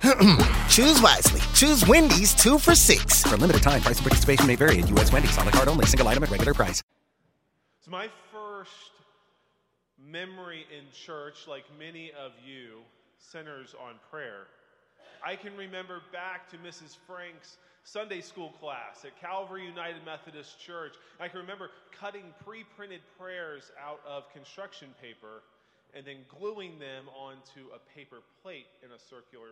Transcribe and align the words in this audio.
Choose 0.70 1.02
wisely. 1.02 1.40
Choose 1.54 1.86
Wendy's 1.86 2.34
2 2.34 2.58
for 2.58 2.74
6. 2.74 3.22
For 3.24 3.34
a 3.34 3.38
limited 3.38 3.62
time, 3.62 3.82
price 3.82 3.98
and 3.98 4.06
participation 4.06 4.46
may 4.46 4.56
vary 4.56 4.80
at 4.80 4.88
U.S. 4.88 5.12
Wendy's. 5.12 5.36
On 5.36 5.44
the 5.44 5.52
card 5.52 5.68
only. 5.68 5.84
Single 5.84 6.08
item 6.08 6.24
at 6.24 6.30
regular 6.30 6.54
price. 6.54 6.82
So 7.80 7.90
my 7.90 8.08
first 8.32 8.92
memory 10.02 10.64
in 10.76 10.84
church, 10.92 11.46
like 11.46 11.64
many 11.78 12.12
of 12.12 12.32
you, 12.46 12.78
centers 13.18 13.74
on 13.78 13.94
prayer. 14.10 14.46
I 15.24 15.36
can 15.36 15.54
remember 15.54 16.00
back 16.12 16.48
to 16.50 16.56
Mrs. 16.56 16.96
Frank's 17.06 17.58
Sunday 17.84 18.22
school 18.22 18.50
class 18.60 19.04
at 19.04 19.20
Calvary 19.20 19.66
United 19.66 20.04
Methodist 20.06 20.58
Church. 20.58 20.94
I 21.20 21.28
can 21.28 21.40
remember 21.40 21.70
cutting 21.92 22.32
pre 22.42 22.64
printed 22.64 23.00
prayers 23.18 23.70
out 23.78 24.00
of 24.08 24.32
construction 24.32 24.88
paper 25.00 25.42
and 25.94 26.06
then 26.06 26.16
gluing 26.28 26.78
them 26.78 27.04
onto 27.14 27.68
a 27.74 27.78
paper 27.94 28.18
plate 28.42 28.66
in 28.84 28.92
a 28.92 28.98
circular 28.98 29.48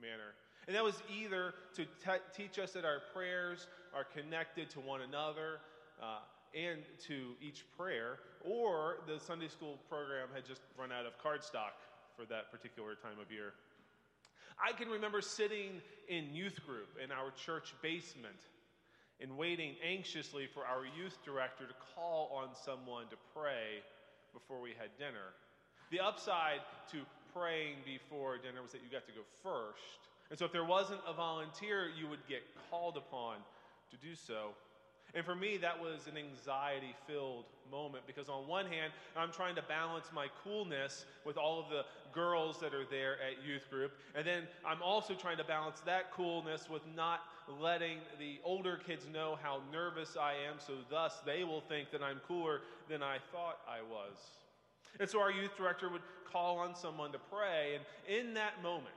manner. 0.00 0.34
And 0.66 0.74
that 0.74 0.82
was 0.84 1.00
either 1.10 1.54
to 1.74 1.84
te- 1.84 2.24
teach 2.36 2.58
us 2.58 2.72
that 2.72 2.84
our 2.84 3.00
prayers 3.14 3.66
are 3.94 4.04
connected 4.04 4.70
to 4.70 4.80
one 4.80 5.00
another 5.02 5.60
uh, 6.02 6.18
and 6.54 6.82
to 7.06 7.34
each 7.40 7.64
prayer, 7.76 8.18
or 8.44 8.98
the 9.06 9.20
Sunday 9.20 9.48
school 9.48 9.78
program 9.88 10.28
had 10.34 10.44
just 10.44 10.62
run 10.78 10.90
out 10.90 11.06
of 11.06 11.12
cardstock 11.22 11.76
for 12.16 12.24
that 12.26 12.50
particular 12.50 12.94
time 12.94 13.20
of 13.20 13.30
year. 13.30 13.52
I 14.58 14.72
can 14.72 14.88
remember 14.88 15.20
sitting 15.20 15.82
in 16.08 16.34
youth 16.34 16.64
group 16.64 16.96
in 17.02 17.12
our 17.12 17.30
church 17.30 17.74
basement 17.82 18.40
and 19.20 19.36
waiting 19.36 19.74
anxiously 19.84 20.46
for 20.46 20.64
our 20.64 20.84
youth 20.84 21.18
director 21.24 21.66
to 21.66 21.74
call 21.94 22.30
on 22.34 22.54
someone 22.64 23.06
to 23.08 23.16
pray 23.34 23.82
before 24.32 24.60
we 24.60 24.70
had 24.70 24.88
dinner. 24.98 25.32
The 25.90 26.00
upside 26.00 26.60
to 26.92 26.98
praying 27.36 27.76
before 27.84 28.38
dinner 28.38 28.62
was 28.62 28.72
that 28.72 28.80
you 28.82 28.90
got 28.90 29.06
to 29.06 29.12
go 29.12 29.20
first. 29.42 30.00
And 30.30 30.38
so 30.38 30.46
if 30.46 30.52
there 30.52 30.64
wasn't 30.64 31.00
a 31.06 31.12
volunteer, 31.12 31.90
you 31.98 32.08
would 32.08 32.26
get 32.28 32.42
called 32.70 32.96
upon 32.96 33.36
to 33.90 33.96
do 33.96 34.14
so. 34.14 34.50
And 35.14 35.24
for 35.24 35.34
me, 35.34 35.56
that 35.58 35.80
was 35.80 36.08
an 36.08 36.16
anxiety 36.18 36.94
filled 37.06 37.44
moment 37.70 38.04
because, 38.06 38.28
on 38.28 38.46
one 38.48 38.66
hand, 38.66 38.92
I'm 39.16 39.30
trying 39.30 39.54
to 39.54 39.62
balance 39.62 40.06
my 40.14 40.26
coolness 40.42 41.04
with 41.24 41.36
all 41.36 41.60
of 41.60 41.68
the 41.70 41.84
girls 42.12 42.58
that 42.60 42.74
are 42.74 42.84
there 42.90 43.14
at 43.14 43.46
youth 43.46 43.70
group. 43.70 43.92
And 44.14 44.26
then 44.26 44.42
I'm 44.66 44.82
also 44.82 45.14
trying 45.14 45.36
to 45.38 45.44
balance 45.44 45.80
that 45.86 46.10
coolness 46.10 46.68
with 46.68 46.82
not 46.94 47.20
letting 47.60 47.98
the 48.18 48.38
older 48.44 48.78
kids 48.84 49.06
know 49.12 49.38
how 49.40 49.60
nervous 49.72 50.16
I 50.20 50.32
am, 50.32 50.56
so 50.58 50.72
thus 50.90 51.20
they 51.24 51.44
will 51.44 51.62
think 51.62 51.92
that 51.92 52.02
I'm 52.02 52.20
cooler 52.26 52.62
than 52.88 53.02
I 53.02 53.18
thought 53.32 53.60
I 53.68 53.80
was. 53.88 54.16
And 54.98 55.08
so 55.08 55.20
our 55.20 55.30
youth 55.30 55.56
director 55.56 55.88
would 55.88 56.02
call 56.30 56.58
on 56.58 56.74
someone 56.74 57.12
to 57.12 57.18
pray. 57.30 57.76
And 57.76 57.84
in 58.18 58.34
that 58.34 58.62
moment 58.62 58.88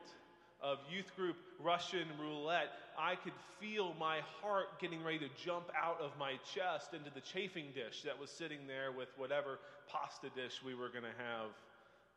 of 0.61 0.79
youth 0.91 1.15
group 1.15 1.37
Russian 1.59 2.07
roulette, 2.19 2.69
I 2.97 3.15
could 3.15 3.33
feel 3.59 3.93
my 3.99 4.19
heart 4.41 4.79
getting 4.79 5.03
ready 5.03 5.19
to 5.19 5.29
jump 5.43 5.71
out 5.77 5.99
of 6.01 6.11
my 6.17 6.33
chest 6.53 6.93
into 6.93 7.09
the 7.13 7.21
chafing 7.21 7.67
dish 7.73 8.03
that 8.03 8.19
was 8.19 8.29
sitting 8.29 8.59
there 8.67 8.91
with 8.91 9.09
whatever 9.17 9.59
pasta 9.87 10.29
dish 10.35 10.61
we 10.65 10.75
were 10.75 10.89
going 10.89 11.03
to 11.03 11.23
have 11.23 11.49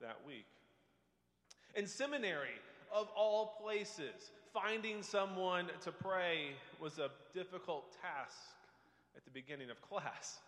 that 0.01 0.17
week. 0.27 0.47
In 1.75 1.87
seminary, 1.87 2.61
of 2.93 3.09
all 3.17 3.59
places, 3.63 4.31
finding 4.53 5.03
someone 5.03 5.71
to 5.83 5.93
pray 5.93 6.51
was 6.81 6.99
a 6.99 7.11
difficult 7.33 7.93
task 8.03 8.37
at 9.17 9.25
the 9.25 9.31
beginning 9.31 9.71
of 9.71 9.81
class. 9.81 10.39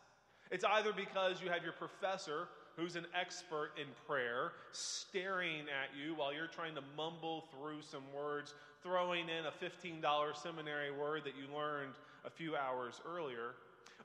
It's 0.51 0.65
either 0.65 0.93
because 0.93 1.41
you 1.43 1.51
have 1.51 1.63
your 1.63 1.73
professor 1.73 2.49
who's 2.77 2.97
an 2.97 3.07
expert 3.19 3.71
in 3.81 3.87
prayer 4.07 4.53
staring 4.73 5.63
at 5.71 5.97
you 5.97 6.15
while 6.15 6.33
you're 6.33 6.47
trying 6.47 6.75
to 6.75 6.83
mumble 6.97 7.45
through 7.51 7.83
some 7.83 8.03
words, 8.15 8.55
throwing 8.83 9.29
in 9.29 9.47
a 9.47 9.65
$15 9.65 10.37
seminary 10.37 10.91
word 10.91 11.23
that 11.25 11.35
you 11.37 11.55
learned 11.57 11.95
a 12.25 12.31
few 12.31 12.57
hours 12.57 13.01
earlier. 13.07 13.55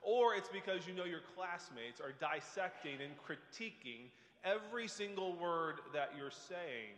Or 0.02 0.34
it's 0.34 0.48
because 0.48 0.86
you 0.86 0.94
know 0.94 1.04
your 1.04 1.20
classmates 1.36 2.00
are 2.00 2.12
dissecting 2.20 2.98
and 3.02 3.12
critiquing 3.18 4.08
every 4.44 4.88
single 4.88 5.36
word 5.36 5.76
that 5.92 6.12
you're 6.16 6.30
saying 6.30 6.94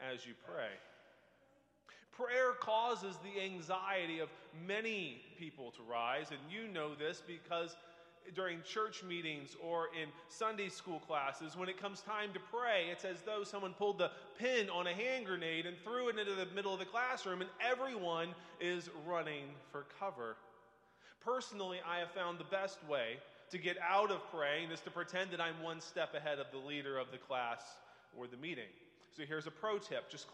as 0.00 0.26
you 0.26 0.32
pray. 0.46 0.70
Prayer 2.12 2.52
causes 2.58 3.16
the 3.22 3.40
anxiety 3.42 4.18
of 4.18 4.28
many 4.66 5.22
people 5.38 5.70
to 5.72 5.82
rise, 5.88 6.30
and 6.30 6.40
you 6.50 6.72
know 6.72 6.94
this 6.94 7.22
because 7.24 7.76
during 8.34 8.62
church 8.62 9.02
meetings 9.02 9.56
or 9.62 9.88
in 10.00 10.08
Sunday 10.28 10.68
school 10.68 11.00
classes, 11.00 11.56
when 11.56 11.68
it 11.68 11.80
comes 11.80 12.00
time 12.00 12.32
to 12.34 12.40
pray, 12.52 12.86
it's 12.90 13.04
as 13.04 13.22
though 13.22 13.44
someone 13.44 13.74
pulled 13.74 13.98
the 13.98 14.10
pin 14.38 14.68
on 14.70 14.86
a 14.86 14.94
hand 14.94 15.26
grenade 15.26 15.66
and 15.66 15.76
threw 15.84 16.08
it 16.08 16.18
into 16.18 16.34
the 16.34 16.46
middle 16.54 16.72
of 16.72 16.78
the 16.78 16.84
classroom, 16.84 17.40
and 17.40 17.50
everyone 17.60 18.28
is 18.60 18.90
running 19.06 19.44
for 19.72 19.86
cover. 19.98 20.36
Personally, 21.24 21.78
I 21.86 21.98
have 21.98 22.10
found 22.10 22.38
the 22.38 22.44
best 22.44 22.78
way 22.88 23.18
to 23.50 23.58
get 23.58 23.76
out 23.86 24.10
of 24.10 24.20
praying 24.30 24.70
is 24.70 24.80
to 24.80 24.90
pretend 24.90 25.30
that 25.30 25.40
I'm 25.40 25.62
one 25.62 25.80
step 25.80 26.14
ahead 26.14 26.38
of 26.38 26.46
the 26.52 26.58
leader 26.58 26.98
of 26.98 27.10
the 27.10 27.18
class 27.18 27.62
or 28.16 28.26
the 28.26 28.36
meeting. 28.36 28.68
So 29.16 29.22
here's 29.26 29.46
a 29.46 29.50
pro 29.50 29.78
tip 29.78 30.10
just 30.10 30.26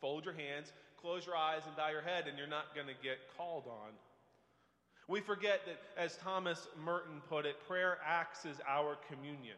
fold 0.00 0.24
your 0.24 0.34
hands, 0.34 0.72
close 1.00 1.26
your 1.26 1.36
eyes, 1.36 1.62
and 1.66 1.76
bow 1.76 1.90
your 1.90 2.02
head, 2.02 2.26
and 2.26 2.38
you're 2.38 2.46
not 2.46 2.74
going 2.74 2.86
to 2.86 2.94
get 3.02 3.18
called 3.36 3.64
on. 3.66 3.90
We 5.10 5.20
forget 5.20 5.62
that, 5.66 5.80
as 6.00 6.16
Thomas 6.18 6.68
Merton 6.84 7.20
put 7.28 7.44
it, 7.44 7.56
prayer 7.66 7.98
acts 8.06 8.46
as 8.46 8.60
our 8.68 8.96
communion 9.10 9.56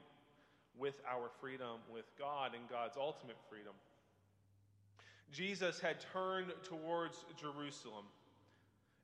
with 0.78 0.94
our 1.06 1.28
freedom 1.42 1.76
with 1.92 2.06
God 2.18 2.52
and 2.54 2.66
God's 2.70 2.96
ultimate 2.96 3.36
freedom. 3.50 3.74
Jesus 5.30 5.78
had 5.78 5.96
turned 6.10 6.52
towards 6.64 7.26
Jerusalem, 7.38 8.06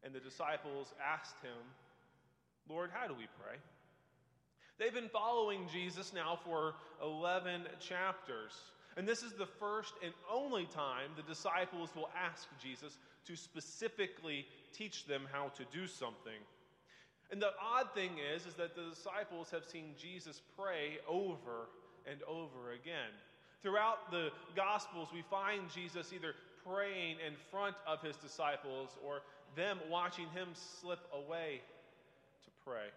and 0.03 0.15
the 0.15 0.21
disciples 0.21 0.95
asked 1.07 1.37
him, 1.43 1.61
Lord, 2.67 2.89
how 2.95 3.07
do 3.07 3.13
we 3.13 3.27
pray? 3.45 3.59
They've 4.79 4.95
been 4.95 5.11
following 5.11 5.69
Jesus 5.71 6.15
now 6.15 6.39
for 6.47 6.77
11 7.03 7.65
chapters. 7.79 8.53
And 8.97 9.07
this 9.07 9.23
is 9.23 9.33
the 9.33 9.47
first 9.61 9.93
and 10.03 10.15
only 10.33 10.65
time 10.65 11.11
the 11.15 11.23
disciples 11.23 11.91
will 11.95 12.09
ask 12.19 12.49
Jesus 12.63 12.97
to 13.27 13.37
specifically 13.37 14.47
teach 14.73 15.07
them 15.07 15.23
how 15.33 15.49
to 15.57 15.65
do 15.73 15.87
something. 15.87 16.41
And 17.31 17.43
the 17.43 17.53
odd 17.63 17.93
thing 17.95 18.13
is, 18.35 18.47
is 18.47 18.55
that 18.55 18.75
the 18.75 18.89
disciples 18.91 19.51
have 19.51 19.65
seen 19.65 19.95
Jesus 20.01 20.41
pray 20.57 20.99
over 21.07 21.69
and 22.11 22.23
over 22.23 22.73
again. 22.73 23.13
Throughout 23.63 24.11
the 24.11 24.31
Gospels, 24.57 25.09
we 25.13 25.23
find 25.23 25.63
Jesus 25.75 26.13
either 26.15 26.35
praying 26.65 27.17
in 27.27 27.35
front 27.51 27.77
of 27.87 28.01
his 28.03 28.17
disciples 28.17 28.91
or 29.05 29.21
them 29.57 29.79
watching 29.91 30.29
him 30.31 30.49
slip 30.55 31.01
away 31.13 31.61
to 32.45 32.51
pray. 32.65 32.89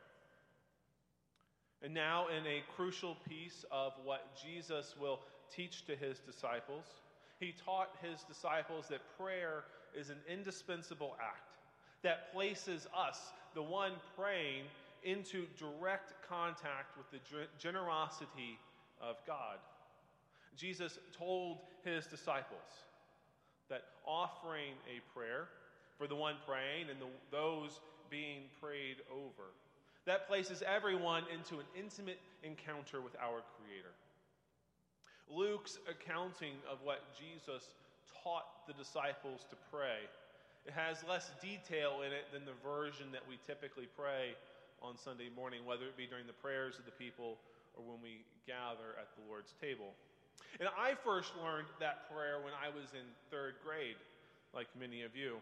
And 1.83 1.93
now, 1.93 2.27
in 2.27 2.45
a 2.45 2.61
crucial 2.75 3.17
piece 3.27 3.65
of 3.71 3.93
what 4.03 4.37
Jesus 4.41 4.95
will 4.99 5.19
teach 5.53 5.85
to 5.87 5.95
his 5.95 6.19
disciples, 6.19 6.85
he 7.39 7.53
taught 7.65 7.89
his 8.01 8.21
disciples 8.23 8.85
that 8.89 9.01
prayer 9.17 9.63
is 9.97 10.09
an 10.09 10.19
indispensable 10.29 11.17
act 11.19 11.50
that 12.03 12.34
places 12.34 12.88
us, 12.95 13.19
the 13.53 13.62
one 13.62 13.94
praying, 14.17 14.63
into 15.03 15.45
direct 15.57 16.13
contact 16.28 16.97
with 16.97 17.09
the 17.11 17.20
generosity 17.58 18.59
of 19.02 19.16
God. 19.25 19.58
Jesus 20.55 20.99
told 21.17 21.58
his 21.84 22.05
disciples 22.05 22.59
that 23.70 23.84
offering 24.05 24.73
a 24.87 25.02
prayer 25.17 25.47
for 25.97 26.08
the 26.08 26.16
one 26.16 26.35
praying 26.47 26.90
and 26.90 26.99
the, 26.99 27.08
those 27.31 27.79
being 28.09 28.43
prayed 28.61 28.97
over, 29.11 29.49
that 30.05 30.28
places 30.28 30.64
everyone 30.67 31.23
into 31.34 31.59
an 31.59 31.66
intimate 31.78 32.20
encounter 32.43 33.02
with 33.02 33.16
our 33.16 33.41
Creator. 33.58 33.93
Luke's 35.29 35.78
accounting 35.90 36.55
of 36.70 36.79
what 36.84 37.03
Jesus 37.17 37.70
taught 38.23 38.67
the 38.67 38.73
disciples 38.73 39.46
to 39.49 39.55
pray 39.72 39.99
it 40.66 40.73
has 40.73 41.03
less 41.09 41.31
detail 41.41 42.05
in 42.05 42.13
it 42.13 42.29
than 42.31 42.46
the 42.46 42.58
version 42.61 43.09
that 43.11 43.25
we 43.28 43.40
typically 43.46 43.90
pray 43.97 44.37
on 44.81 44.97
Sunday 44.97 45.29
morning, 45.34 45.66
whether 45.66 45.85
it 45.85 45.97
be 45.97 46.05
during 46.05 46.25
the 46.25 46.37
prayers 46.37 46.78
of 46.78 46.85
the 46.85 46.93
people 46.93 47.37
or 47.73 47.85
when 47.85 48.02
we 48.02 48.25
gather 48.46 48.97
at 48.97 49.09
the 49.17 49.23
Lord's 49.29 49.53
table. 49.61 49.93
And 50.59 50.69
I 50.78 50.93
first 50.93 51.34
learned 51.37 51.69
that 51.79 52.09
prayer 52.11 52.41
when 52.41 52.53
I 52.53 52.69
was 52.69 52.93
in 52.93 53.05
third 53.29 53.55
grade, 53.63 53.97
like 54.53 54.67
many 54.78 55.02
of 55.02 55.16
you. 55.16 55.37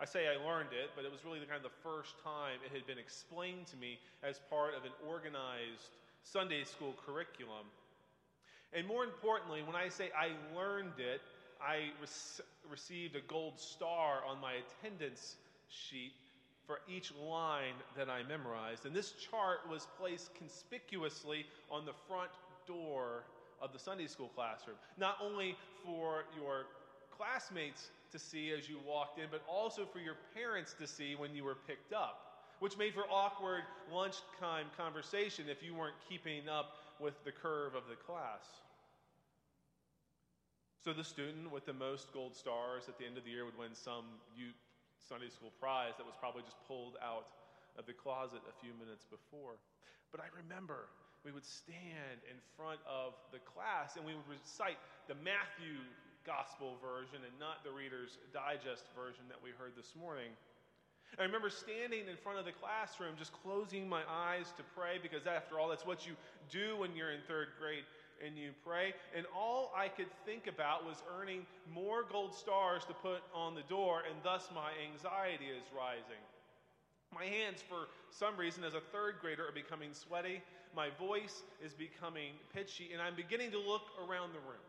I 0.00 0.04
say 0.04 0.26
I 0.26 0.40
learned 0.40 0.72
it, 0.72 0.90
but 0.96 1.04
it 1.04 1.12
was 1.12 1.24
really 1.24 1.38
the 1.38 1.46
kind 1.46 1.60
of 1.60 1.68
the 1.68 1.80
first 1.82 2.16
time 2.24 2.58
it 2.64 2.72
had 2.72 2.86
been 2.86 2.98
explained 2.98 3.66
to 3.68 3.76
me 3.76 3.98
as 4.22 4.40
part 4.50 4.74
of 4.74 4.84
an 4.84 4.92
organized 5.06 5.94
Sunday 6.22 6.64
school 6.64 6.94
curriculum. 7.04 7.68
And 8.72 8.86
more 8.86 9.04
importantly, 9.04 9.62
when 9.62 9.76
I 9.76 9.88
say 9.88 10.10
I 10.16 10.32
learned 10.56 10.98
it, 10.98 11.20
I 11.66 11.90
re- 12.00 12.44
received 12.70 13.16
a 13.16 13.20
gold 13.20 13.60
star 13.60 14.22
on 14.26 14.40
my 14.40 14.54
attendance 14.54 15.36
sheet 15.68 16.12
for 16.66 16.80
each 16.88 17.12
line 17.14 17.74
that 17.96 18.08
I 18.08 18.22
memorized. 18.22 18.86
And 18.86 18.94
this 18.94 19.12
chart 19.12 19.60
was 19.68 19.86
placed 19.98 20.34
conspicuously 20.34 21.46
on 21.70 21.84
the 21.84 21.92
front 22.08 22.30
door 22.66 23.24
of 23.60 23.72
the 23.72 23.78
Sunday 23.78 24.06
school 24.06 24.30
classroom, 24.34 24.76
not 24.98 25.16
only 25.22 25.56
for 25.84 26.24
your 26.36 26.66
classmates 27.16 27.90
to 28.10 28.18
see 28.18 28.50
as 28.50 28.68
you 28.68 28.78
walked 28.86 29.18
in, 29.18 29.26
but 29.30 29.42
also 29.48 29.84
for 29.84 29.98
your 29.98 30.16
parents 30.34 30.74
to 30.78 30.86
see 30.86 31.14
when 31.14 31.34
you 31.34 31.44
were 31.44 31.56
picked 31.66 31.92
up, 31.92 32.48
which 32.60 32.76
made 32.76 32.94
for 32.94 33.04
awkward 33.10 33.62
lunchtime 33.92 34.66
conversation 34.76 35.46
if 35.48 35.62
you 35.62 35.74
weren't 35.74 35.94
keeping 36.08 36.48
up 36.48 36.76
with 37.00 37.14
the 37.24 37.32
curve 37.32 37.74
of 37.74 37.84
the 37.88 37.96
class. 37.96 38.44
So 40.82 40.90
the 40.90 41.06
student 41.06 41.46
with 41.54 41.62
the 41.62 41.78
most 41.78 42.10
gold 42.10 42.34
stars 42.34 42.90
at 42.90 42.98
the 42.98 43.06
end 43.06 43.14
of 43.14 43.22
the 43.22 43.30
year 43.30 43.46
would 43.46 43.54
win 43.54 43.70
some 43.70 44.18
Sunday 44.98 45.30
school 45.30 45.54
prize 45.62 45.94
that 45.94 46.02
was 46.02 46.18
probably 46.18 46.42
just 46.42 46.58
pulled 46.66 46.98
out 46.98 47.30
of 47.78 47.86
the 47.86 47.94
closet 47.94 48.42
a 48.50 48.54
few 48.58 48.74
minutes 48.74 49.06
before. 49.06 49.62
But 50.10 50.18
I 50.18 50.28
remember 50.34 50.90
we 51.22 51.30
would 51.30 51.46
stand 51.46 52.26
in 52.26 52.34
front 52.58 52.82
of 52.82 53.14
the 53.30 53.38
class 53.46 53.94
and 53.94 54.02
we 54.02 54.18
would 54.18 54.26
recite 54.26 54.74
the 55.06 55.14
Matthew 55.22 55.86
gospel 56.26 56.74
version 56.82 57.22
and 57.22 57.34
not 57.38 57.62
the 57.62 57.70
Reader's 57.70 58.18
Digest 58.34 58.90
version 58.98 59.22
that 59.30 59.38
we 59.38 59.54
heard 59.54 59.78
this 59.78 59.94
morning. 59.94 60.34
I 61.14 61.22
remember 61.22 61.46
standing 61.46 62.10
in 62.10 62.18
front 62.26 62.42
of 62.42 62.44
the 62.48 62.58
classroom, 62.58 63.14
just 63.14 63.30
closing 63.46 63.86
my 63.86 64.02
eyes 64.10 64.50
to 64.58 64.66
pray, 64.74 64.98
because 64.98 65.30
after 65.30 65.60
all, 65.60 65.68
that's 65.68 65.84
what 65.84 66.08
you 66.08 66.18
do 66.50 66.74
when 66.80 66.96
you're 66.96 67.12
in 67.12 67.20
third 67.28 67.54
grade 67.60 67.84
and 68.24 68.38
you 68.38 68.50
pray. 68.64 68.94
And 69.16 69.26
all 69.36 69.72
I 69.76 69.88
could 69.88 70.10
think 70.24 70.46
about 70.46 70.86
was 70.86 71.02
earning 71.18 71.46
more 71.74 72.04
gold 72.10 72.34
stars 72.34 72.84
to 72.86 72.94
put 72.94 73.22
on 73.34 73.54
the 73.54 73.66
door, 73.68 74.02
and 74.08 74.16
thus 74.22 74.48
my 74.54 74.70
anxiety 74.90 75.46
is 75.46 75.64
rising. 75.76 76.22
My 77.14 77.24
hands, 77.24 77.60
for 77.60 77.88
some 78.10 78.36
reason, 78.36 78.64
as 78.64 78.74
a 78.74 78.80
third 78.80 79.16
grader, 79.20 79.46
are 79.46 79.52
becoming 79.52 79.92
sweaty. 79.92 80.40
My 80.74 80.88
voice 80.98 81.42
is 81.62 81.74
becoming 81.74 82.32
pitchy, 82.54 82.90
and 82.92 83.02
I'm 83.02 83.14
beginning 83.14 83.50
to 83.52 83.58
look 83.58 83.84
around 84.00 84.32
the 84.32 84.40
room 84.40 84.64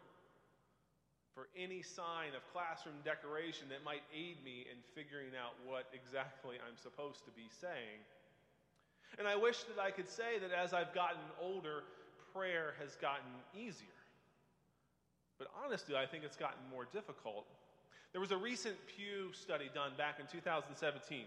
for 1.34 1.48
any 1.58 1.82
sign 1.82 2.36
of 2.38 2.46
classroom 2.54 3.00
decoration 3.04 3.66
that 3.70 3.82
might 3.84 4.06
aid 4.14 4.38
me 4.46 4.68
in 4.70 4.78
figuring 4.94 5.34
out 5.34 5.58
what 5.66 5.90
exactly 5.90 6.58
I'm 6.62 6.78
supposed 6.78 7.26
to 7.26 7.32
be 7.32 7.50
saying. 7.50 8.06
And 9.18 9.28
I 9.28 9.36
wish 9.36 9.64
that 9.64 9.82
I 9.82 9.90
could 9.90 10.10
say 10.10 10.38
that 10.42 10.52
as 10.52 10.74
I've 10.74 10.94
gotten 10.94 11.22
older, 11.42 11.84
prayer 12.34 12.74
has 12.82 12.96
gotten 12.96 13.30
easier. 13.56 13.88
But 15.38 15.48
honestly, 15.64 15.96
I 15.96 16.06
think 16.06 16.24
it's 16.24 16.38
gotten 16.38 16.60
more 16.72 16.86
difficult. 16.92 17.46
There 18.12 18.22
was 18.22 18.32
a 18.32 18.38
recent 18.38 18.76
Pew 18.88 19.34
study 19.34 19.70
done 19.74 19.92
back 19.98 20.20
in 20.20 20.28
2017 20.28 21.26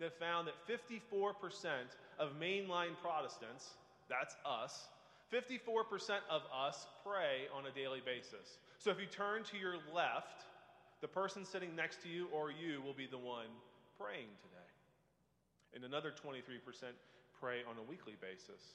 that 0.00 0.18
found 0.18 0.48
that 0.48 0.54
54% 0.66 1.32
of 2.18 2.30
mainline 2.40 2.98
Protestants, 3.00 3.70
that's 4.08 4.36
us, 4.44 4.88
54% 5.32 6.18
of 6.30 6.42
us 6.52 6.86
pray 7.04 7.46
on 7.56 7.66
a 7.66 7.70
daily 7.70 8.02
basis. 8.04 8.58
So 8.78 8.90
if 8.90 9.00
you 9.00 9.06
turn 9.06 9.44
to 9.44 9.56
your 9.56 9.76
left, 9.94 10.44
the 11.00 11.08
person 11.08 11.44
sitting 11.44 11.74
next 11.74 12.02
to 12.02 12.08
you 12.08 12.28
or 12.32 12.50
you 12.50 12.82
will 12.82 12.94
be 12.94 13.06
the 13.06 13.18
one 13.18 13.48
praying 13.98 14.28
today. 14.42 14.70
And 15.74 15.84
another 15.84 16.10
23% 16.10 16.38
pray 17.40 17.60
on 17.68 17.76
a 17.78 17.82
weekly 17.88 18.14
basis. 18.20 18.74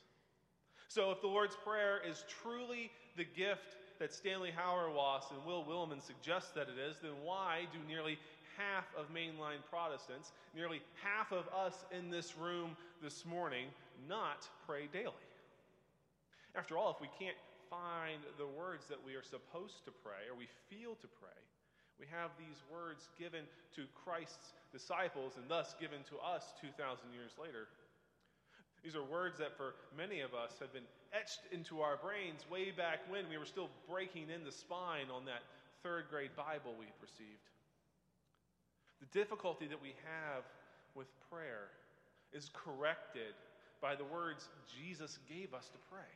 So 0.89 1.11
if 1.11 1.21
the 1.21 1.27
Lord's 1.27 1.55
Prayer 1.55 2.01
is 2.03 2.25
truly 2.41 2.89
the 3.15 3.23
gift 3.23 3.77
that 3.99 4.11
Stanley 4.11 4.51
Hauerwas 4.51 5.29
and 5.29 5.45
Will 5.45 5.63
Willimon 5.63 6.01
suggest 6.01 6.55
that 6.55 6.67
it 6.67 6.81
is, 6.81 6.97
then 7.01 7.11
why 7.23 7.67
do 7.71 7.77
nearly 7.87 8.17
half 8.57 8.85
of 8.97 9.13
mainline 9.13 9.61
Protestants, 9.69 10.31
nearly 10.55 10.81
half 11.03 11.31
of 11.31 11.47
us 11.53 11.85
in 11.95 12.09
this 12.09 12.35
room 12.35 12.75
this 13.03 13.23
morning, 13.23 13.67
not 14.07 14.49
pray 14.65 14.89
daily? 14.91 15.13
After 16.55 16.75
all, 16.75 16.89
if 16.89 16.99
we 16.99 17.09
can't 17.19 17.37
find 17.69 18.25
the 18.41 18.47
words 18.47 18.89
that 18.89 18.97
we 19.05 19.13
are 19.13 19.23
supposed 19.23 19.85
to 19.85 19.93
pray 20.01 20.25
or 20.25 20.33
we 20.33 20.49
feel 20.73 20.97
to 20.97 21.07
pray. 21.21 21.37
We 22.01 22.09
have 22.09 22.33
these 22.41 22.57
words 22.71 23.09
given 23.19 23.45
to 23.75 23.85
Christ's 23.93 24.57
disciples 24.73 25.37
and 25.37 25.45
thus 25.45 25.75
given 25.77 26.01
to 26.09 26.17
us 26.17 26.49
2,000 26.61 27.13
years 27.13 27.37
later. 27.37 27.69
These 28.83 28.95
are 28.95 29.03
words 29.03 29.37
that 29.39 29.57
for 29.57 29.75
many 29.97 30.21
of 30.21 30.33
us 30.33 30.53
have 30.59 30.71
been 30.71 30.87
etched 31.13 31.41
into 31.51 31.81
our 31.81 31.97
brains 31.97 32.45
way 32.49 32.71
back 32.71 32.99
when 33.09 33.27
we 33.29 33.37
were 33.37 33.45
still 33.45 33.69
breaking 33.89 34.29
in 34.33 34.43
the 34.43 34.51
spine 34.51 35.07
on 35.13 35.25
that 35.25 35.43
third 35.83 36.05
grade 36.09 36.31
Bible 36.35 36.75
we 36.79 36.85
had 36.85 36.99
received. 37.01 37.43
The 38.99 39.19
difficulty 39.19 39.67
that 39.67 39.81
we 39.81 39.93
have 40.03 40.43
with 40.95 41.07
prayer 41.29 41.71
is 42.33 42.49
corrected 42.53 43.33
by 43.81 43.95
the 43.95 44.03
words 44.03 44.49
Jesus 44.67 45.19
gave 45.27 45.53
us 45.53 45.69
to 45.69 45.77
pray. 45.91 46.09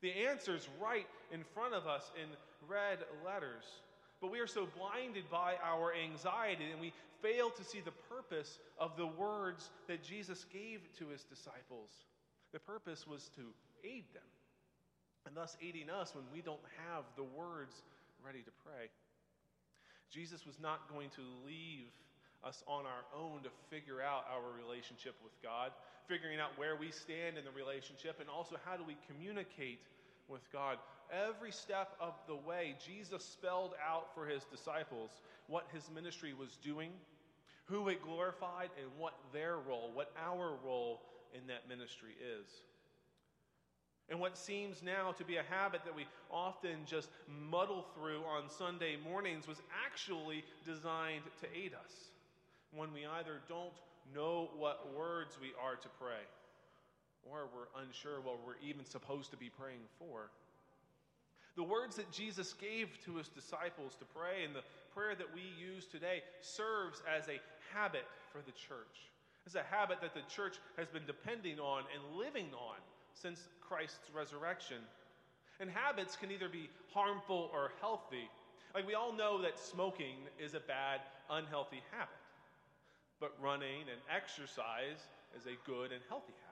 The 0.00 0.26
answer's 0.26 0.68
right 0.80 1.06
in 1.32 1.44
front 1.54 1.74
of 1.74 1.86
us 1.86 2.10
in 2.20 2.28
red 2.68 2.98
letters. 3.24 3.64
But 4.20 4.30
we 4.30 4.40
are 4.40 4.46
so 4.46 4.66
blinded 4.78 5.30
by 5.30 5.54
our 5.62 5.92
anxiety 5.94 6.70
and 6.70 6.80
we 6.80 6.92
fail 7.20 7.50
to 7.50 7.64
see 7.64 7.80
the 7.80 7.92
purpose 8.08 8.58
of 8.78 8.96
the 8.96 9.06
words 9.06 9.70
that 9.88 10.02
Jesus 10.02 10.44
gave 10.52 10.80
to 10.98 11.08
his 11.08 11.24
disciples. 11.24 11.90
The 12.52 12.60
purpose 12.60 13.06
was 13.06 13.30
to 13.36 13.42
aid 13.82 14.04
them, 14.14 14.28
and 15.26 15.36
thus 15.36 15.56
aiding 15.60 15.90
us 15.90 16.14
when 16.14 16.24
we 16.32 16.40
don't 16.40 16.62
have 16.86 17.04
the 17.16 17.24
words 17.24 17.82
ready 18.24 18.40
to 18.40 18.50
pray. 18.64 18.88
Jesus 20.10 20.46
was 20.46 20.60
not 20.60 20.88
going 20.92 21.10
to 21.10 21.22
leave 21.44 21.90
us 22.44 22.62
on 22.68 22.84
our 22.84 23.04
own 23.16 23.42
to 23.42 23.50
figure 23.70 24.00
out 24.00 24.24
our 24.30 24.52
relationship 24.52 25.16
with 25.24 25.32
God, 25.42 25.72
figuring 26.06 26.38
out 26.38 26.56
where 26.56 26.76
we 26.76 26.92
stand 26.92 27.38
in 27.38 27.44
the 27.44 27.50
relationship, 27.50 28.20
and 28.20 28.28
also 28.28 28.56
how 28.64 28.76
do 28.76 28.84
we 28.84 28.96
communicate 29.08 29.80
with 30.28 30.50
God. 30.52 30.78
Every 31.12 31.52
step 31.52 31.92
of 32.00 32.14
the 32.26 32.36
way, 32.36 32.76
Jesus 32.84 33.24
spelled 33.24 33.72
out 33.86 34.14
for 34.14 34.26
his 34.26 34.44
disciples 34.44 35.10
what 35.46 35.66
his 35.72 35.90
ministry 35.94 36.32
was 36.32 36.56
doing, 36.62 36.90
who 37.66 37.88
it 37.88 38.02
glorified, 38.02 38.70
and 38.80 38.90
what 38.98 39.14
their 39.32 39.56
role, 39.56 39.90
what 39.92 40.12
our 40.26 40.54
role 40.64 41.02
in 41.34 41.46
that 41.48 41.68
ministry 41.68 42.12
is. 42.40 42.48
And 44.08 44.20
what 44.20 44.36
seems 44.36 44.82
now 44.82 45.12
to 45.12 45.24
be 45.24 45.36
a 45.36 45.42
habit 45.42 45.80
that 45.84 45.96
we 45.96 46.06
often 46.30 46.84
just 46.84 47.08
muddle 47.50 47.86
through 47.94 48.22
on 48.24 48.50
Sunday 48.50 48.96
mornings 49.02 49.48
was 49.48 49.62
actually 49.86 50.44
designed 50.66 51.24
to 51.40 51.46
aid 51.56 51.72
us 51.72 51.92
when 52.72 52.92
we 52.92 53.06
either 53.06 53.40
don't 53.48 53.72
know 54.14 54.50
what 54.58 54.94
words 54.94 55.38
we 55.40 55.52
are 55.62 55.76
to 55.76 55.88
pray 55.98 56.20
or 57.30 57.48
we're 57.54 57.82
unsure 57.82 58.20
what 58.20 58.38
we're 58.46 58.60
even 58.62 58.84
supposed 58.84 59.30
to 59.30 59.36
be 59.36 59.50
praying 59.50 59.84
for. 59.98 60.30
The 61.56 61.62
words 61.62 61.96
that 61.96 62.10
Jesus 62.10 62.52
gave 62.54 62.88
to 63.04 63.16
his 63.16 63.28
disciples 63.28 63.94
to 63.96 64.04
pray 64.04 64.44
and 64.44 64.54
the 64.54 64.66
prayer 64.94 65.14
that 65.14 65.34
we 65.34 65.42
use 65.58 65.86
today 65.86 66.22
serves 66.40 67.02
as 67.06 67.28
a 67.28 67.40
habit 67.72 68.04
for 68.32 68.38
the 68.38 68.52
church. 68.52 69.10
It's 69.46 69.54
a 69.54 69.62
habit 69.62 70.00
that 70.00 70.14
the 70.14 70.26
church 70.28 70.56
has 70.76 70.88
been 70.88 71.06
depending 71.06 71.60
on 71.60 71.84
and 71.94 72.18
living 72.18 72.48
on 72.54 72.78
since 73.12 73.48
Christ's 73.60 74.10
resurrection. 74.14 74.78
And 75.60 75.70
habits 75.70 76.16
can 76.16 76.30
either 76.30 76.48
be 76.48 76.68
harmful 76.92 77.50
or 77.52 77.70
healthy. 77.80 78.28
Like 78.74 78.86
we 78.86 78.94
all 78.94 79.12
know 79.12 79.40
that 79.42 79.58
smoking 79.58 80.16
is 80.38 80.54
a 80.54 80.60
bad, 80.60 81.00
unhealthy 81.30 81.82
habit. 81.92 82.14
But 83.20 83.32
running 83.40 83.82
and 83.82 84.00
exercise 84.10 84.98
is 85.38 85.46
a 85.46 85.54
good 85.64 85.92
and 85.92 86.02
healthy 86.08 86.32
habit. 86.32 86.43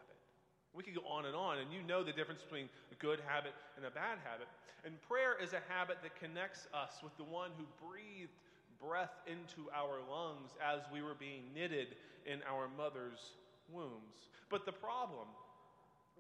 We 0.75 0.83
could 0.83 0.95
go 0.95 1.07
on 1.07 1.27
and 1.27 1.37
on, 1.37 1.59
and 1.59 1.73
you 1.73 1.83
know 1.83 2.03
the 2.03 2.13
difference 2.13 2.43
between 2.43 2.69
a 2.91 2.97
good 2.97 3.21
habit 3.27 3.53
and 3.77 3.85
a 3.85 3.91
bad 3.91 4.19
habit. 4.25 4.49
And 4.85 5.01
prayer 5.03 5.37
is 5.41 5.53
a 5.53 5.61
habit 5.69 5.99
that 6.03 6.17
connects 6.17 6.67
us 6.73 7.01
with 7.03 7.17
the 7.17 7.25
one 7.25 7.51
who 7.59 7.65
breathed 7.87 8.33
breath 8.81 9.15
into 9.27 9.71
our 9.71 10.01
lungs 10.11 10.51
as 10.59 10.81
we 10.93 11.03
were 11.03 11.15
being 11.15 11.45
knitted 11.55 11.95
in 12.27 12.41
our 12.51 12.69
mother's 12.77 13.37
wombs. 13.71 14.31
But 14.51 14.67
the 14.67 14.73
problem 14.73 15.29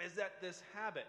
is 0.04 0.12
that 0.14 0.40
this 0.40 0.62
habit 0.74 1.06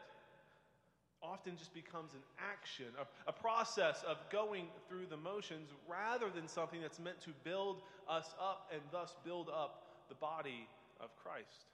often 1.21 1.55
just 1.57 1.73
becomes 1.73 2.13
an 2.13 2.19
action, 2.37 2.87
a, 2.99 3.29
a, 3.29 3.31
process 3.31 4.03
of 4.05 4.17
going 4.29 4.65
through 4.89 5.05
the 5.09 5.15
motions 5.15 5.69
rather 5.87 6.29
than 6.29 6.49
something 6.49 6.81
that's 6.81 6.99
meant 6.99 7.21
to 7.21 7.29
build 7.45 7.81
us 8.09 8.35
up 8.41 8.69
and 8.73 8.81
thus 8.91 9.15
build 9.23 9.47
up 9.47 9.83
the 10.09 10.15
body 10.15 10.67
of 10.99 11.15
Christ. 11.15 11.72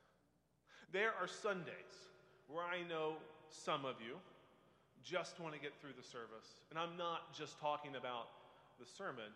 There 0.92 1.14
are 1.22 1.28
Sundays 1.28 1.74
where 2.48 2.66
I 2.66 2.88
know 2.88 3.14
some 3.50 3.86
of 3.86 3.96
you 4.02 4.16
just 5.04 5.40
want 5.40 5.54
to 5.54 5.60
get 5.60 5.74
through 5.80 5.94
the 5.98 6.08
service. 6.08 6.60
And 6.70 6.80
I'm 6.80 6.98
not 6.98 7.34
just 7.38 7.60
talking 7.60 7.96
about 7.96 8.28
the 8.80 8.86
sermon. 8.98 9.32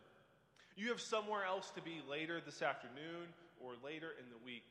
You 0.75 0.89
have 0.89 0.99
somewhere 0.99 1.45
else 1.45 1.69
to 1.75 1.81
be 1.81 2.01
later 2.09 2.41
this 2.43 2.61
afternoon 2.61 3.29
or 3.61 3.73
later 3.83 4.09
in 4.19 4.25
the 4.29 4.45
week. 4.45 4.65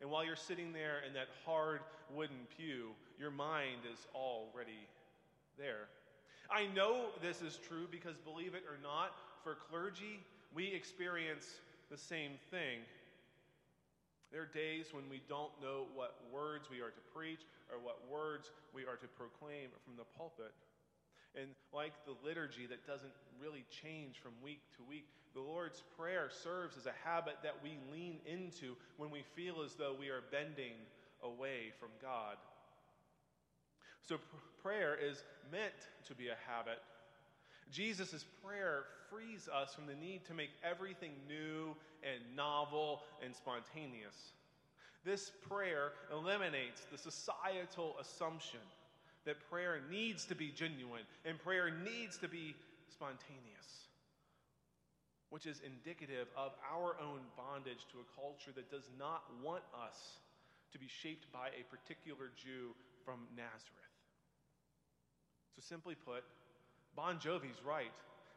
And 0.00 0.10
while 0.10 0.24
you're 0.24 0.36
sitting 0.36 0.72
there 0.72 1.02
in 1.06 1.12
that 1.14 1.28
hard 1.44 1.80
wooden 2.14 2.46
pew, 2.56 2.90
your 3.18 3.30
mind 3.30 3.82
is 3.92 3.98
already 4.14 4.88
there. 5.58 5.88
I 6.50 6.66
know 6.74 7.06
this 7.20 7.42
is 7.42 7.58
true 7.68 7.86
because, 7.90 8.16
believe 8.16 8.54
it 8.54 8.64
or 8.68 8.78
not, 8.82 9.12
for 9.44 9.56
clergy, 9.68 10.24
we 10.54 10.72
experience 10.72 11.46
the 11.90 11.98
same 11.98 12.32
thing. 12.50 12.80
There 14.32 14.42
are 14.42 14.52
days 14.54 14.94
when 14.94 15.10
we 15.10 15.20
don't 15.28 15.50
know 15.60 15.90
what 15.94 16.14
words 16.32 16.70
we 16.70 16.80
are 16.80 16.94
to 16.94 17.04
preach 17.14 17.42
or 17.70 17.82
what 17.82 17.98
words 18.06 18.50
we 18.72 18.82
are 18.82 18.96
to 18.96 19.08
proclaim 19.18 19.74
from 19.84 19.98
the 19.98 20.06
pulpit. 20.16 20.54
And 21.34 21.50
like 21.74 21.92
the 22.06 22.14
liturgy 22.26 22.66
that 22.66 22.86
doesn't 22.86 23.12
really 23.42 23.64
change 23.70 24.18
from 24.22 24.32
week 24.42 24.62
to 24.78 24.82
week, 24.88 25.06
the 25.34 25.40
Lord's 25.40 25.82
Prayer 25.96 26.28
serves 26.30 26.76
as 26.76 26.86
a 26.86 26.94
habit 27.04 27.38
that 27.42 27.54
we 27.62 27.78
lean 27.92 28.18
into 28.26 28.74
when 28.96 29.10
we 29.10 29.22
feel 29.34 29.62
as 29.62 29.74
though 29.74 29.94
we 29.98 30.08
are 30.08 30.22
bending 30.30 30.74
away 31.22 31.70
from 31.78 31.90
God. 32.02 32.36
So, 34.02 34.18
prayer 34.62 34.96
is 34.96 35.22
meant 35.52 35.86
to 36.08 36.14
be 36.14 36.28
a 36.28 36.38
habit. 36.48 36.82
Jesus' 37.70 38.24
prayer 38.44 38.84
frees 39.10 39.48
us 39.48 39.74
from 39.74 39.86
the 39.86 39.94
need 39.94 40.24
to 40.26 40.34
make 40.34 40.50
everything 40.64 41.12
new 41.28 41.74
and 42.02 42.20
novel 42.36 43.02
and 43.24 43.34
spontaneous. 43.34 44.32
This 45.04 45.32
prayer 45.48 45.92
eliminates 46.12 46.82
the 46.90 46.98
societal 46.98 47.96
assumption 48.00 48.60
that 49.24 49.36
prayer 49.50 49.80
needs 49.90 50.24
to 50.26 50.34
be 50.34 50.48
genuine 50.48 51.02
and 51.24 51.38
prayer 51.38 51.70
needs 51.70 52.18
to 52.18 52.28
be 52.28 52.54
spontaneous, 52.90 53.88
which 55.30 55.46
is 55.46 55.60
indicative 55.64 56.28
of 56.36 56.52
our 56.70 56.96
own 57.00 57.20
bondage 57.36 57.86
to 57.92 57.98
a 57.98 58.20
culture 58.20 58.52
that 58.54 58.70
does 58.70 58.90
not 58.98 59.24
want 59.42 59.62
us 59.74 60.18
to 60.72 60.78
be 60.78 60.88
shaped 60.88 61.32
by 61.32 61.48
a 61.48 61.64
particular 61.74 62.30
Jew 62.36 62.74
from 63.04 63.26
Nazareth. 63.36 63.90
So, 65.56 65.62
simply 65.62 65.94
put, 65.94 66.24
Bon 66.96 67.18
Jovi's 67.18 67.62
right. 67.66 67.92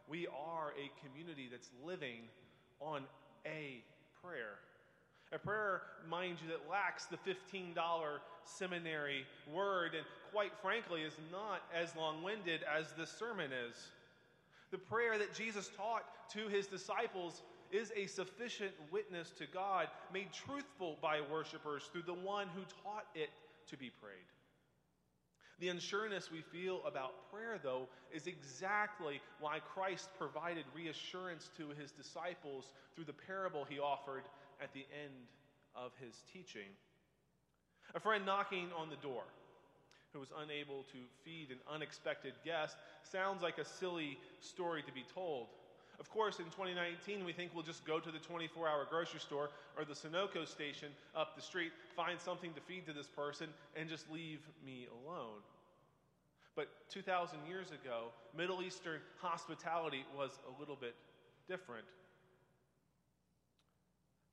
We 0.07 0.27
are 0.27 0.73
a 0.77 0.91
community 1.05 1.47
that's 1.51 1.69
living 1.85 2.21
on 2.79 3.03
a 3.45 3.83
prayer. 4.23 4.59
A 5.31 5.39
prayer, 5.39 5.81
mind 6.07 6.37
you, 6.43 6.49
that 6.49 6.69
lacks 6.69 7.05
the 7.05 7.17
$15 7.17 7.73
seminary 8.43 9.25
word 9.51 9.95
and, 9.95 10.05
quite 10.31 10.51
frankly, 10.61 11.01
is 11.01 11.13
not 11.31 11.61
as 11.73 11.95
long 11.95 12.21
winded 12.21 12.61
as 12.63 12.93
this 12.97 13.09
sermon 13.09 13.51
is. 13.51 13.75
The 14.71 14.77
prayer 14.77 15.17
that 15.17 15.33
Jesus 15.33 15.69
taught 15.75 16.03
to 16.33 16.47
his 16.47 16.67
disciples 16.67 17.41
is 17.71 17.91
a 17.95 18.05
sufficient 18.05 18.71
witness 18.91 19.31
to 19.31 19.45
God, 19.51 19.87
made 20.13 20.31
truthful 20.31 20.97
by 21.01 21.19
worshipers 21.31 21.89
through 21.91 22.03
the 22.03 22.13
one 22.13 22.47
who 22.55 22.61
taught 22.83 23.05
it 23.15 23.29
to 23.69 23.77
be 23.77 23.89
prayed. 23.89 24.27
The 25.59 25.69
unsureness 25.69 26.31
we 26.31 26.41
feel 26.41 26.81
about 26.85 27.31
prayer, 27.31 27.59
though, 27.61 27.87
is 28.13 28.27
exactly 28.27 29.21
why 29.39 29.59
Christ 29.59 30.09
provided 30.17 30.65
reassurance 30.75 31.49
to 31.57 31.69
his 31.79 31.91
disciples 31.91 32.71
through 32.95 33.05
the 33.05 33.13
parable 33.13 33.65
he 33.69 33.79
offered 33.79 34.23
at 34.61 34.73
the 34.73 34.85
end 35.03 35.13
of 35.75 35.91
his 36.03 36.23
teaching. 36.31 36.69
A 37.95 37.99
friend 37.99 38.25
knocking 38.25 38.69
on 38.77 38.89
the 38.89 38.95
door 38.97 39.23
who 40.13 40.19
was 40.19 40.29
unable 40.43 40.83
to 40.83 40.97
feed 41.23 41.49
an 41.49 41.57
unexpected 41.71 42.33
guest 42.45 42.77
sounds 43.03 43.41
like 43.41 43.57
a 43.57 43.65
silly 43.65 44.17
story 44.39 44.83
to 44.83 44.91
be 44.91 45.03
told. 45.13 45.47
Of 46.03 46.09
course, 46.09 46.39
in 46.39 46.45
2019, 46.45 47.23
we 47.23 47.31
think 47.31 47.51
we'll 47.55 47.63
just 47.63 47.85
go 47.85 47.97
to 47.97 48.11
the 48.11 48.19
24 48.19 48.67
hour 48.67 48.85
grocery 48.89 49.21
store 49.21 49.49
or 49.77 49.85
the 49.85 49.93
Sunoco 49.93 50.45
station 50.45 50.89
up 51.15 51.33
the 51.33 51.41
street, 51.41 51.71
find 51.95 52.19
something 52.19 52.51
to 52.55 52.59
feed 52.59 52.85
to 52.87 52.93
this 52.93 53.07
person, 53.07 53.47
and 53.77 53.87
just 53.87 54.11
leave 54.11 54.41
me 54.65 54.87
alone. 54.91 55.39
But 56.57 56.67
2,000 56.89 57.39
years 57.47 57.67
ago, 57.69 58.11
Middle 58.35 58.61
Eastern 58.61 58.99
hospitality 59.21 60.03
was 60.15 60.31
a 60.45 60.59
little 60.59 60.75
bit 60.75 60.93
different. 61.47 61.85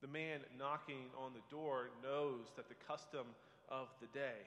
The 0.02 0.08
man 0.08 0.40
knocking 0.58 1.06
on 1.16 1.30
the 1.34 1.54
door 1.54 1.90
knows 2.02 2.50
that 2.56 2.68
the 2.68 2.74
custom 2.88 3.26
of 3.68 3.86
the 4.00 4.08
day 4.08 4.42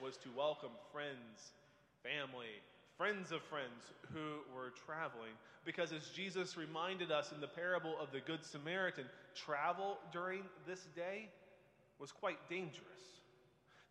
was 0.00 0.16
to 0.18 0.28
welcome 0.36 0.70
friends, 0.92 1.50
family, 2.04 2.62
friends 2.98 3.30
of 3.30 3.40
friends 3.42 3.94
who 4.12 4.40
were 4.54 4.72
traveling. 4.84 5.32
Because 5.64 5.92
as 5.92 6.08
Jesus 6.08 6.56
reminded 6.56 7.12
us 7.12 7.32
in 7.32 7.40
the 7.40 7.46
parable 7.46 7.94
of 8.00 8.10
the 8.10 8.20
Good 8.20 8.44
Samaritan, 8.44 9.04
travel 9.34 9.98
during 10.12 10.42
this 10.66 10.88
day 10.96 11.28
was 12.00 12.10
quite 12.10 12.38
dangerous. 12.50 13.22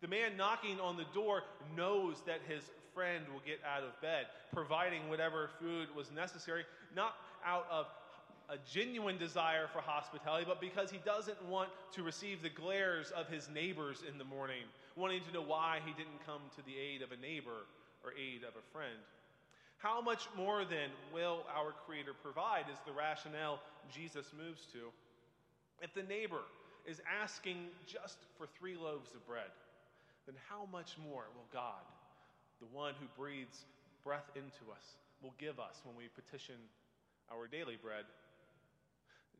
The 0.02 0.08
man 0.08 0.36
knocking 0.36 0.78
on 0.78 0.96
the 0.96 1.06
door 1.14 1.42
knows 1.74 2.16
that 2.26 2.40
his 2.46 2.62
friend 2.94 3.24
will 3.32 3.42
get 3.44 3.60
out 3.66 3.82
of 3.82 3.98
bed, 4.02 4.26
providing 4.52 5.08
whatever 5.08 5.50
food 5.58 5.88
was 5.96 6.10
necessary, 6.12 6.64
not 6.94 7.14
out 7.44 7.66
of 7.70 7.86
a 8.50 8.56
genuine 8.70 9.18
desire 9.18 9.68
for 9.72 9.80
hospitality, 9.80 10.44
but 10.46 10.60
because 10.60 10.90
he 10.90 10.98
doesn't 11.04 11.42
want 11.46 11.68
to 11.92 12.02
receive 12.02 12.42
the 12.42 12.50
glares 12.50 13.10
of 13.10 13.28
his 13.28 13.48
neighbors 13.48 14.02
in 14.10 14.18
the 14.18 14.24
morning, 14.24 14.62
wanting 14.96 15.22
to 15.22 15.32
know 15.32 15.42
why 15.42 15.80
he 15.84 15.92
didn't 15.92 16.24
come 16.24 16.40
to 16.56 16.62
the 16.64 16.76
aid 16.76 17.02
of 17.02 17.12
a 17.12 17.16
neighbor 17.16 17.66
or 18.04 18.12
aid 18.12 18.44
of 18.44 18.54
a 18.56 18.64
friend. 18.72 18.98
How 19.78 20.00
much 20.00 20.28
more 20.36 20.64
then 20.64 20.90
will 21.14 21.44
our 21.54 21.72
Creator 21.86 22.12
provide 22.22 22.64
is 22.72 22.78
the 22.86 22.92
rationale 22.92 23.60
Jesus 23.92 24.32
moves 24.36 24.66
to. 24.72 24.90
If 25.80 25.94
the 25.94 26.02
neighbor 26.02 26.42
is 26.86 27.00
asking 27.22 27.68
just 27.86 28.18
for 28.36 28.46
three 28.58 28.76
loaves 28.76 29.14
of 29.14 29.24
bread, 29.26 29.50
then 30.26 30.34
how 30.48 30.68
much 30.72 30.96
more 30.98 31.24
will 31.34 31.46
God, 31.52 31.86
the 32.60 32.66
one 32.66 32.94
who 32.98 33.06
breathes 33.16 33.64
breath 34.02 34.28
into 34.34 34.72
us, 34.72 34.96
will 35.22 35.34
give 35.38 35.60
us 35.60 35.80
when 35.84 35.96
we 35.96 36.08
petition 36.14 36.56
our 37.30 37.46
daily 37.46 37.76
bread? 37.80 38.04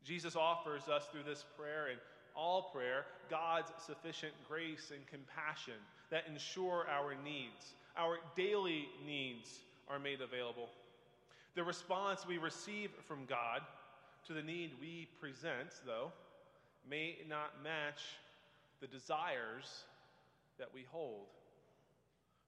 Jesus 0.05 0.37
offers 0.37 0.89
us 0.89 1.07
through 1.11 1.25
this 1.25 1.45
prayer 1.57 1.89
and 1.91 1.99
all 2.37 2.71
prayer 2.73 3.07
God's 3.29 3.73
sufficient 3.85 4.33
grace 4.49 4.93
and 4.95 5.05
compassion 5.07 5.75
that 6.11 6.25
ensure 6.29 6.87
our 6.89 7.15
needs. 7.25 7.75
Our 7.99 8.19
daily 8.37 8.89
needs 9.05 9.59
are 9.89 9.99
made 9.99 10.21
available. 10.21 10.69
The 11.57 11.65
response 11.65 12.25
we 12.27 12.39
receive 12.39 12.91
from 13.09 13.25
God 13.27 13.63
to 14.29 14.33
the 14.33 14.43
need 14.43 14.73
we 14.81 15.09
present, 15.21 15.71
though, 15.85 16.13
may 16.89 17.17
not 17.29 17.63
match 17.65 18.01
the 18.81 18.87
desires 18.87 19.83
that 20.59 20.69
we 20.73 20.85
hold. 20.93 21.27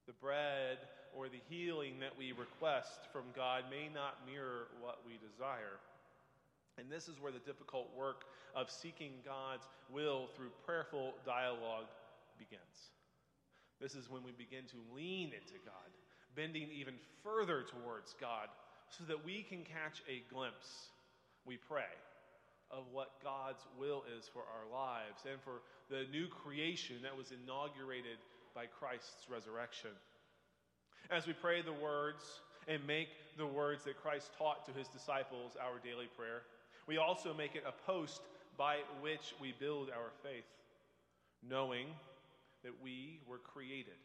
The 0.07 0.13
bread 0.13 0.79
or 1.17 1.29
the 1.29 1.41
healing 1.49 1.95
that 2.01 2.17
we 2.17 2.31
request 2.31 3.09
from 3.13 3.25
God 3.35 3.65
may 3.69 3.89
not 3.93 4.19
mirror 4.31 4.69
what 4.81 5.01
we 5.05 5.15
desire. 5.19 5.79
And 6.79 6.89
this 6.89 7.09
is 7.09 7.21
where 7.21 7.33
the 7.33 7.41
difficult 7.41 7.89
work 7.97 8.25
of 8.55 8.71
seeking 8.71 9.13
God's 9.25 9.67
will 9.93 10.29
through 10.37 10.51
prayerful 10.65 11.15
dialogue 11.27 11.87
begins. 12.39 12.91
This 13.81 13.95
is 13.95 14.11
when 14.11 14.23
we 14.23 14.33
begin 14.33 14.65
to 14.71 14.95
lean 14.95 15.33
into 15.33 15.59
God, 15.65 15.91
bending 16.37 16.69
even 16.71 16.95
further 17.25 17.63
towards 17.63 18.15
God, 18.21 18.49
so 18.91 19.05
that 19.05 19.25
we 19.25 19.43
can 19.43 19.65
catch 19.65 20.03
a 20.09 20.23
glimpse, 20.33 20.91
we 21.47 21.57
pray, 21.57 21.91
of 22.71 22.85
what 22.93 23.23
God's 23.23 23.63
will 23.79 24.05
is 24.19 24.29
for 24.29 24.43
our 24.43 24.71
lives 24.71 25.25
and 25.31 25.41
for 25.43 25.63
the 25.89 26.05
new 26.13 26.29
creation 26.29 26.97
that 27.03 27.17
was 27.17 27.33
inaugurated 27.33 28.19
by 28.55 28.67
Christ's 28.67 29.29
resurrection. 29.31 29.91
As 31.11 31.27
we 31.27 31.33
pray 31.33 31.63
the 31.63 31.73
words 31.73 32.23
and 32.69 32.87
make 32.87 33.09
the 33.37 33.47
words 33.47 33.85
that 33.85 34.01
Christ 34.01 34.31
taught 34.37 34.67
to 34.67 34.73
his 34.73 34.89
disciples 34.89 35.57
our 35.61 35.79
daily 35.83 36.09
prayer, 36.17 36.43
we 36.87 36.99
also 36.99 37.35
make 37.35 37.55
it 37.55 37.65
a 37.67 37.87
post 37.87 38.21
by 38.57 38.77
which 39.01 39.35
we 39.41 39.55
build 39.59 39.89
our 39.91 40.11
faith, 40.23 40.45
knowing 41.49 41.87
that 42.65 42.83
we 42.83 43.21
were 43.27 43.39
created 43.39 43.99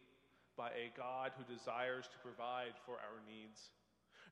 by 0.58 0.70
a 0.70 0.92
God 0.96 1.32
who 1.38 1.44
desires 1.54 2.06
to 2.08 2.18
provide 2.24 2.74
for 2.86 2.94
our 2.94 3.20
needs. 3.28 3.60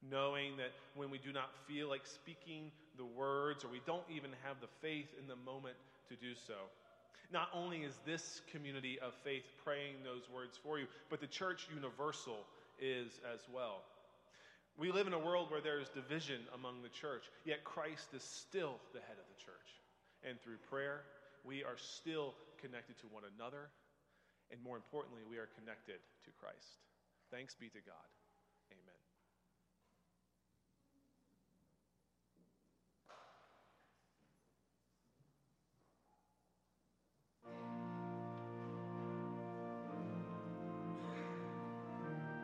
Knowing 0.03 0.57
that 0.57 0.71
when 0.95 1.09
we 1.09 1.17
do 1.17 1.31
not 1.31 1.51
feel 1.67 1.87
like 1.87 2.05
speaking 2.05 2.71
the 2.97 3.05
words 3.05 3.63
or 3.63 3.69
we 3.69 3.81
don't 3.85 4.03
even 4.09 4.31
have 4.43 4.59
the 4.59 4.67
faith 4.81 5.07
in 5.19 5.27
the 5.27 5.35
moment 5.35 5.75
to 6.09 6.15
do 6.15 6.35
so. 6.47 6.55
Not 7.31 7.47
only 7.53 7.79
is 7.79 7.95
this 8.05 8.41
community 8.51 8.99
of 8.99 9.13
faith 9.23 9.43
praying 9.63 9.95
those 10.03 10.29
words 10.29 10.59
for 10.61 10.77
you, 10.77 10.85
but 11.09 11.21
the 11.21 11.27
church 11.27 11.67
universal 11.73 12.45
is 12.79 13.19
as 13.33 13.39
well. 13.53 13.81
We 14.77 14.91
live 14.91 15.07
in 15.07 15.13
a 15.13 15.19
world 15.19 15.51
where 15.51 15.61
there 15.61 15.79
is 15.79 15.87
division 15.89 16.41
among 16.53 16.81
the 16.81 16.89
church, 16.89 17.23
yet 17.45 17.63
Christ 17.63 18.09
is 18.13 18.23
still 18.23 18.75
the 18.93 18.99
head 18.99 19.17
of 19.17 19.27
the 19.29 19.43
church. 19.43 19.69
And 20.27 20.41
through 20.41 20.57
prayer, 20.69 21.01
we 21.45 21.63
are 21.63 21.77
still 21.77 22.33
connected 22.61 22.97
to 22.99 23.07
one 23.07 23.23
another, 23.37 23.69
and 24.53 24.61
more 24.61 24.77
importantly, 24.77 25.25
we 25.25 25.41
are 25.41 25.49
connected 25.57 25.97
to 26.25 26.31
Christ. 26.37 26.77
Thanks 27.33 27.57
be 27.57 27.73
to 27.73 27.81
God. 27.81 28.05